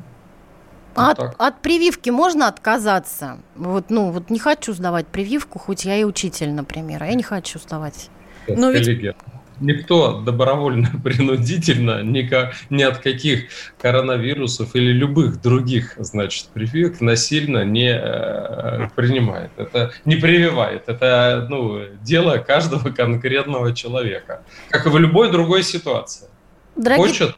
[0.95, 3.39] от, от прививки можно отказаться?
[3.55, 7.23] Вот, ну, вот не хочу сдавать прививку, хоть я и учитель, например, а я не
[7.23, 8.09] хочу сдавать.
[8.47, 9.15] Но ведь...
[9.61, 12.27] Никто добровольно, принудительно, ни,
[12.73, 13.43] ни от каких
[13.79, 19.51] коронавирусов или любых других, значит, прививок насильно не э, принимает.
[19.57, 20.85] Это не прививает.
[20.87, 24.43] Это, ну, дело каждого конкретного человека.
[24.69, 26.27] Как и в любой другой ситуации.
[26.75, 27.07] Дорогие...
[27.07, 27.37] Хочет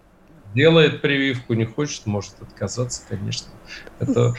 [0.54, 3.60] делает прививку, не хочет, может отказаться, конечно.
[4.00, 4.34] Это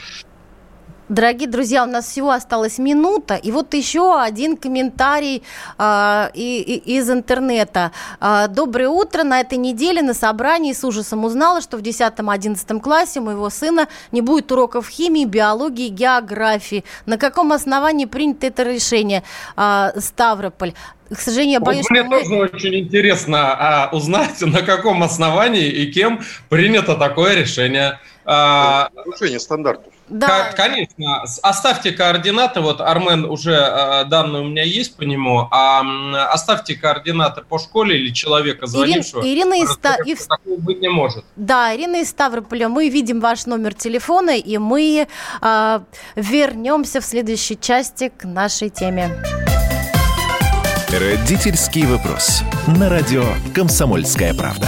[1.07, 5.43] Дорогие друзья, у нас всего осталась минута, и вот еще один комментарий
[5.77, 7.91] э, и, и, из интернета.
[8.19, 9.23] Э, Доброе утро.
[9.23, 13.87] На этой неделе на собрании с ужасом узнала, что в 10-11 классе у моего сына
[14.11, 16.83] не будет уроков химии, биологии, географии.
[17.05, 19.21] На каком основании принято это решение?
[19.55, 20.73] Э, Ставрополь.
[21.13, 22.19] К сожалению, я боюсь, вот Мне мы...
[22.21, 27.99] тоже очень интересно а, узнать, на каком основании и кем принято такое решение.
[28.25, 29.93] А, Нарушение стандартов.
[30.09, 30.51] Да.
[30.55, 31.23] Конечно.
[31.41, 32.61] Оставьте координаты.
[32.61, 35.47] Вот Армен уже э, данные у меня есть по нему.
[35.51, 35.81] А
[36.31, 39.21] оставьте координаты по школе или человека, звонившего.
[39.21, 39.97] Ирина, Ирина из Ста...
[39.97, 41.25] Такого быть не может.
[41.35, 42.69] Да, Ирина из Ставрополя.
[42.69, 45.07] Мы видим ваш номер телефона, и мы
[45.41, 45.79] э,
[46.15, 49.09] вернемся в следующей части к нашей теме.
[50.89, 52.41] Родительский вопрос.
[52.67, 54.67] На радио «Комсомольская правда».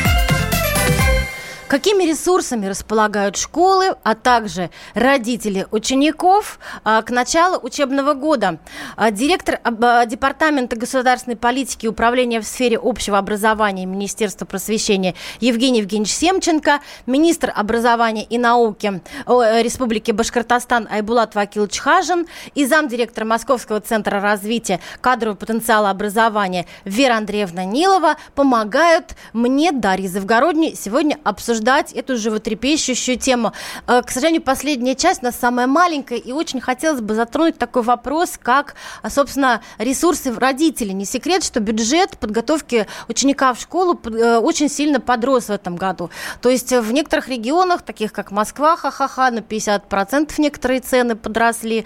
[1.71, 8.59] Какими ресурсами располагают школы, а также родители учеников а, к началу учебного года?
[8.97, 15.79] А, директор а, Департамента государственной политики и управления в сфере общего образования Министерства просвещения Евгений
[15.79, 24.19] Евгеньевич Семченко, министр образования и науки Республики Башкортостан Айбулат Вакилович Хажин и замдиректора Московского центра
[24.19, 32.17] развития кадрового потенциала образования Вера Андреевна Нилова помогают мне, Дарье Завгородней, сегодня обсуждать обсуждать эту
[32.17, 33.53] животрепещущую тему.
[33.87, 37.83] Э, к сожалению, последняя часть у нас самая маленькая, и очень хотелось бы затронуть такой
[37.83, 40.93] вопрос, как, а, собственно, ресурсы родителей.
[40.93, 46.09] Не секрет, что бюджет подготовки ученика в школу э, очень сильно подрос в этом году.
[46.41, 51.85] То есть в некоторых регионах, таких как Москва, ха-ха-ха, на 50% некоторые цены подросли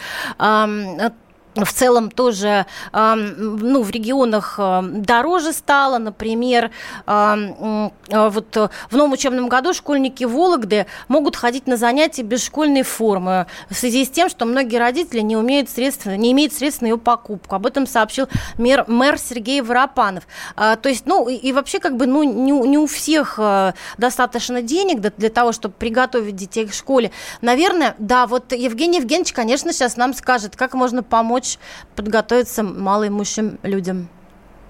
[1.56, 5.98] в целом тоже ну, в регионах дороже стало.
[5.98, 6.72] Например,
[7.06, 13.76] вот в новом учебном году школьники Вологды могут ходить на занятия без школьной формы в
[13.76, 17.56] связи с тем, что многие родители не, умеют средств, не имеют средств на ее покупку.
[17.56, 18.28] Об этом сообщил
[18.58, 20.28] мэр, мэр Сергей Воропанов.
[20.56, 24.62] А, то есть, ну, и вообще, как бы, ну, не, не у всех а, достаточно
[24.62, 27.12] денег для того, чтобы приготовить детей к школе.
[27.42, 31.58] Наверное, да, вот Евгений Евгеньевич, конечно, сейчас нам скажет, как можно помочь помочь
[31.96, 34.10] подготовиться малоимущим людям.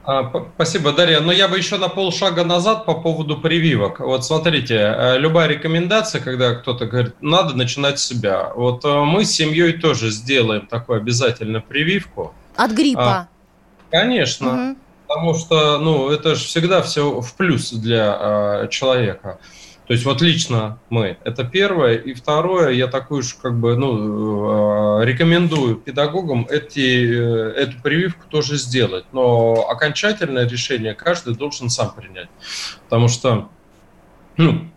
[0.04, 1.20] А, спасибо, Дарья.
[1.20, 4.00] Но я бы еще на полшага назад по поводу прививок.
[4.00, 8.52] Вот смотрите, э, любая рекомендация, когда кто-то говорит, надо начинать с себя.
[8.56, 12.34] Вот э, мы с семьей тоже сделаем такую обязательно прививку.
[12.56, 13.02] От гриппа?
[13.02, 13.28] А,
[13.90, 14.70] конечно.
[14.70, 14.78] Угу.
[15.08, 19.40] Потому что, ну, это же всегда все в плюс для а, человека.
[19.88, 21.96] То есть вот лично мы, это первое.
[21.96, 28.28] И второе, я такую же как бы, ну, э, рекомендую педагогам эти, э, эту прививку
[28.28, 29.06] тоже сделать.
[29.12, 32.30] Но окончательное решение каждый должен сам принять.
[32.86, 33.50] Потому что,
[34.38, 34.72] ну,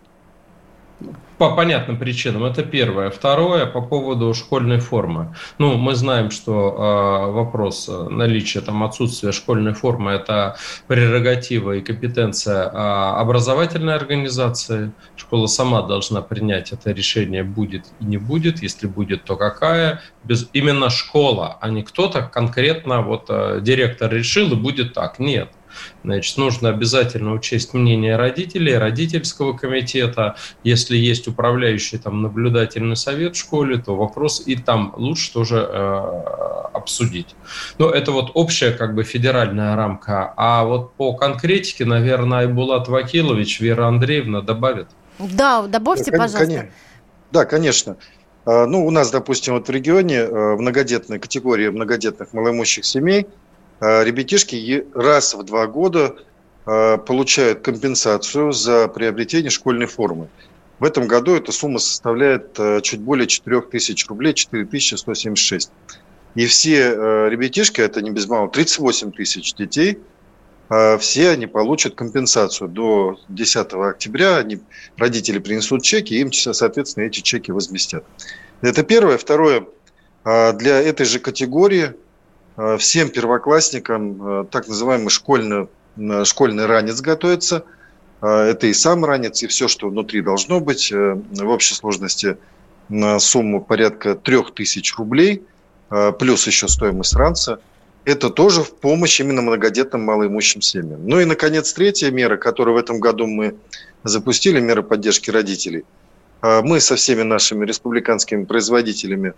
[1.39, 2.45] по понятным причинам.
[2.45, 3.11] Это первое.
[3.11, 5.35] Второе, по поводу школьной формы.
[5.59, 10.57] Ну, мы знаем, что э, вопрос наличия, там, отсутствия школьной формы– это
[10.89, 12.71] прерогатива и компетенция э,
[13.21, 14.93] образовательной организации.
[15.17, 18.63] Школа сама должна принять это решение, будет и не будет.
[18.63, 20.03] Если будет, то какая.
[20.25, 25.21] Без, именно школа, а не кто-то конкретно, вот э, директор решил и будет так.
[25.21, 25.51] Нет.
[26.05, 30.37] Значит, нужно обязательно учесть мнение родителей, родительского комитета.
[30.65, 36.59] Если есть управляющий там наблюдательный совет в школе, то вопрос и там лучше тоже э,
[36.73, 37.35] обсудить.
[37.79, 40.33] Но это вот общая как бы федеральная рамка.
[40.37, 44.89] А вот по конкретике, наверное, Айбулат Вакилович, Вера Андреевна добавит.
[45.19, 46.47] Да, добавьте, да, пожалуйста.
[46.47, 46.71] Конечно.
[47.33, 47.97] Да, конечно.
[48.45, 53.27] А, ну, у нас, допустим, вот в регионе э, в многодетной категории многодетных малоимущих семей–
[53.81, 56.17] ребятишки раз в два года
[56.69, 60.29] а, получают компенсацию за приобретение школьной формы.
[60.79, 65.71] В этом году эта сумма составляет а, чуть более 4 тысяч рублей, 4176.
[66.35, 66.91] И все
[67.31, 69.99] ребятишки, это не без малого, 38 тысяч детей,
[70.69, 74.37] все они получат компенсацию до 10 октября.
[74.37, 74.61] Они,
[74.99, 78.05] родители принесут чеки, им, соответственно, эти чеки возместят.
[78.61, 79.17] Это первое.
[79.17, 79.67] Второе.
[80.23, 81.95] Для этой же категории
[82.79, 85.69] всем первоклассникам так называемый школьный,
[86.25, 87.65] школьный ранец готовится.
[88.21, 90.91] Это и сам ранец, и все, что внутри должно быть.
[90.91, 92.37] В общей сложности
[92.89, 95.45] на сумму порядка 3000 рублей,
[96.19, 97.61] плюс еще стоимость ранца–
[98.05, 101.07] это тоже в помощь именно многодетным малоимущим семьям.
[101.07, 103.55] Ну и, наконец, третья мера, которую в этом году мы
[104.03, 105.85] запустили, мера поддержки родителей.
[106.41, 109.35] Мы со всеми нашими республиканскими производителями,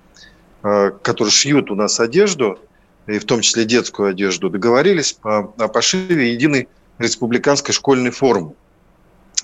[0.63, 2.61] которые шьют у нас одежду,
[3.07, 8.55] и в том числе детскую одежду, договорились о пошиве единой республиканской школьной формы.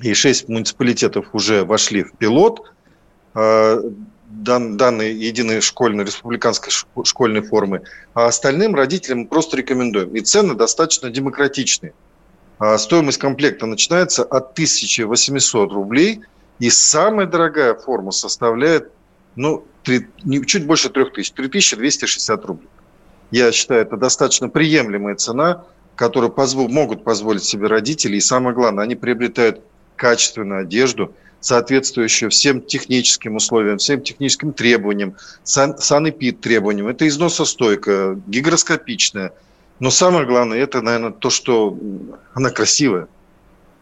[0.03, 2.71] И шесть муниципалитетов уже вошли в пилот.
[3.35, 3.81] А,
[4.29, 6.73] дан, данной единой школьной, республиканской
[7.05, 7.83] школьной формы,
[8.15, 10.15] а остальным родителям просто рекомендуем.
[10.15, 11.95] И цены достаточно демократичные.
[12.59, 16.21] А стоимость комплекта начинается от 1800 рублей,
[16.59, 18.91] и самая дорогая форма составляет
[19.37, 20.07] ну, 3,
[20.47, 22.69] чуть больше 3000, 3260 рублей.
[23.31, 25.65] Я считаю, это достаточно приемлемая цена,
[25.95, 28.17] которую позво- могут позволить себе родители.
[28.17, 29.61] И самое главное, они приобретают
[29.97, 31.13] качественную одежду–
[31.47, 35.15] соответствующую всем техническим условиям, всем техническим требованиям,
[35.45, 36.89] сан, санэпид требованиям.
[36.89, 39.33] Это износостойкая, гигроскопичная.
[39.79, 41.77] Но самое главное, это, наверное, то, что
[42.35, 43.09] она красивая.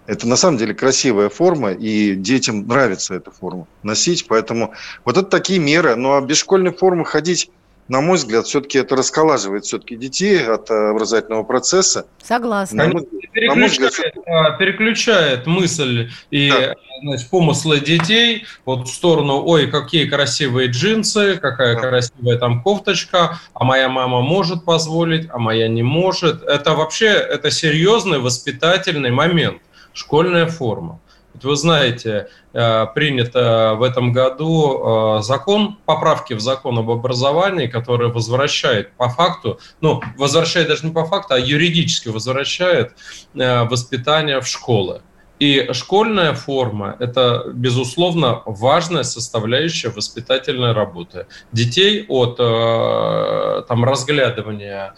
[0.07, 4.26] Это на самом деле красивая форма, и детям нравится эта форма носить.
[4.28, 4.74] Поэтому
[5.05, 5.95] вот это такие меры.
[5.97, 7.51] Ну а без школьной формы ходить
[7.89, 12.07] на мой взгляд, все-таки это расколаживает все-таки детей от э, образовательного процесса.
[12.22, 12.85] Согласна.
[12.85, 13.95] На мой, переключает, на мой взгляд,
[14.26, 16.74] а, переключает мысль и да.
[17.03, 21.80] значит, помыслы детей вот в сторону, ой, какие красивые джинсы, какая да.
[21.80, 26.43] красивая там кофточка, а моя мама может позволить, а моя не может.
[26.43, 29.61] Это вообще, это серьезный воспитательный момент,
[29.93, 31.01] школьная форма.
[31.43, 38.11] Вы знаете, э, принято в этом году э, закон, поправки в закон об образовании, который
[38.11, 42.93] возвращает по факту, ну, возвращает даже не по факту, а юридически возвращает
[43.35, 45.03] э, воспитание в школы.
[45.41, 51.26] И школьная форма– это, безусловно, важная составляющая воспитательной работы.
[51.51, 54.95] Детей от там, разглядывания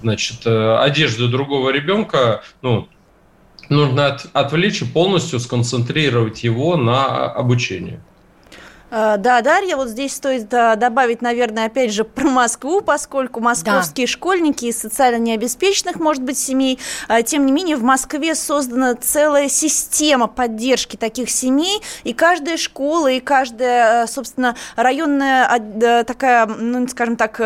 [0.00, 2.88] значит, одежды другого ребенка, ну,
[3.70, 8.00] нужно от, отвлечь и полностью сконцентрировать его на обучении.
[8.90, 14.12] Э, да, Дарья, вот здесь стоит добавить, наверное, опять же про Москву, поскольку московские да.
[14.12, 16.78] школьники из социально необеспеченных, может быть, семей,
[17.08, 23.08] э, тем не менее, в Москве создана целая система поддержки таких семей, и каждая школа,
[23.08, 27.40] и каждая, э, собственно, районная такая, ну, скажем так,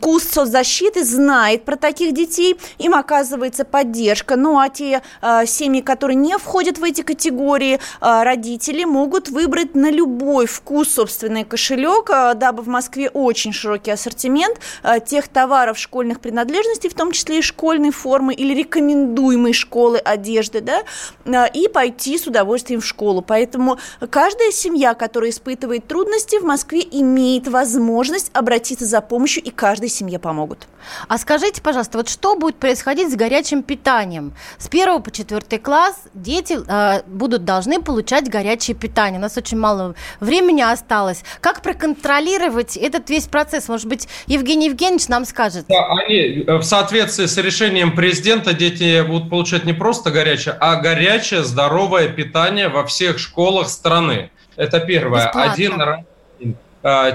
[0.00, 4.36] куст соцзащиты знает про таких детей, им оказывается поддержка.
[4.36, 5.02] Ну, а те
[5.46, 12.10] семьи, которые не входят в эти категории, родители могут выбрать на любой вкус, собственный кошелек,
[12.10, 17.38] а, дабы в Москве очень широкий ассортимент а, тех товаров школьных принадлежностей, в том числе
[17.38, 20.82] и школьной формы или рекомендуемой школы одежды, да,
[21.26, 23.22] а, и пойти с удовольствием в школу.
[23.22, 23.78] Поэтому
[24.10, 30.18] каждая семья, которая испытывает трудности в Москве, имеет возможность обратиться за помощью, и каждой семье
[30.18, 30.66] помогут.
[31.08, 34.34] А скажите, пожалуйста, вот что будет происходить с горячим питанием?
[34.58, 39.18] С первого по четвертый класс дети э, будут должны получать горячее питание.
[39.18, 41.24] У нас очень мало времени времени осталось.
[41.40, 43.68] Как проконтролировать этот весь процесс?
[43.68, 45.66] Может быть, Евгений Евгеньевич нам скажет.
[45.68, 50.76] Да, они э, в соответствии с решением президента дети будут получать не просто горячее, а
[50.76, 54.30] горячее здоровое питание во всех школах страны.
[54.56, 55.26] Это первое.
[55.26, 55.52] Бесплатно.
[55.52, 56.04] Один э,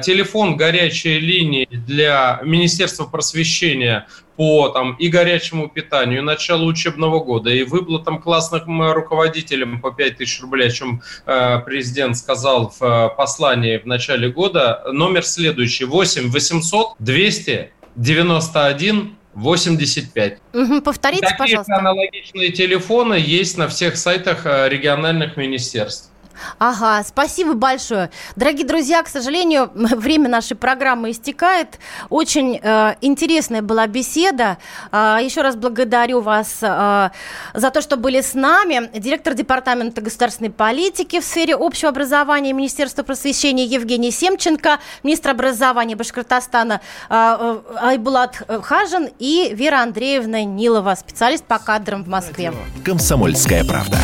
[0.01, 4.05] телефон горячей линии для Министерства просвещения
[4.35, 10.17] по там, и горячему питанию, и началу учебного года, и выплатам классным руководителям по 5
[10.17, 15.85] тысяч рублей, о чем э, президент сказал в э, послании в начале года, номер следующий
[15.85, 20.39] 8 800 291 85.
[20.53, 21.77] Угу, повторите, Такие пожалуйста.
[21.77, 26.10] аналогичные телефоны есть на всех сайтах э, региональных министерств.
[26.59, 28.09] Ага, спасибо большое.
[28.35, 31.79] Дорогие друзья, к сожалению, время нашей программы истекает.
[32.09, 34.57] Очень э, интересная была беседа.
[34.91, 37.09] Э, еще раз благодарю вас э,
[37.53, 38.89] за то, что были с нами.
[38.97, 46.81] Директор Департамента государственной политики в сфере общего образования Министерства просвещения Евгений Семченко, министр образования Башкортостана
[47.09, 52.53] э, э Айбулат Хажин и Вера Андреевна Нилова, специалист по кадрам в Москве.
[52.83, 53.97] Комсомольская правда.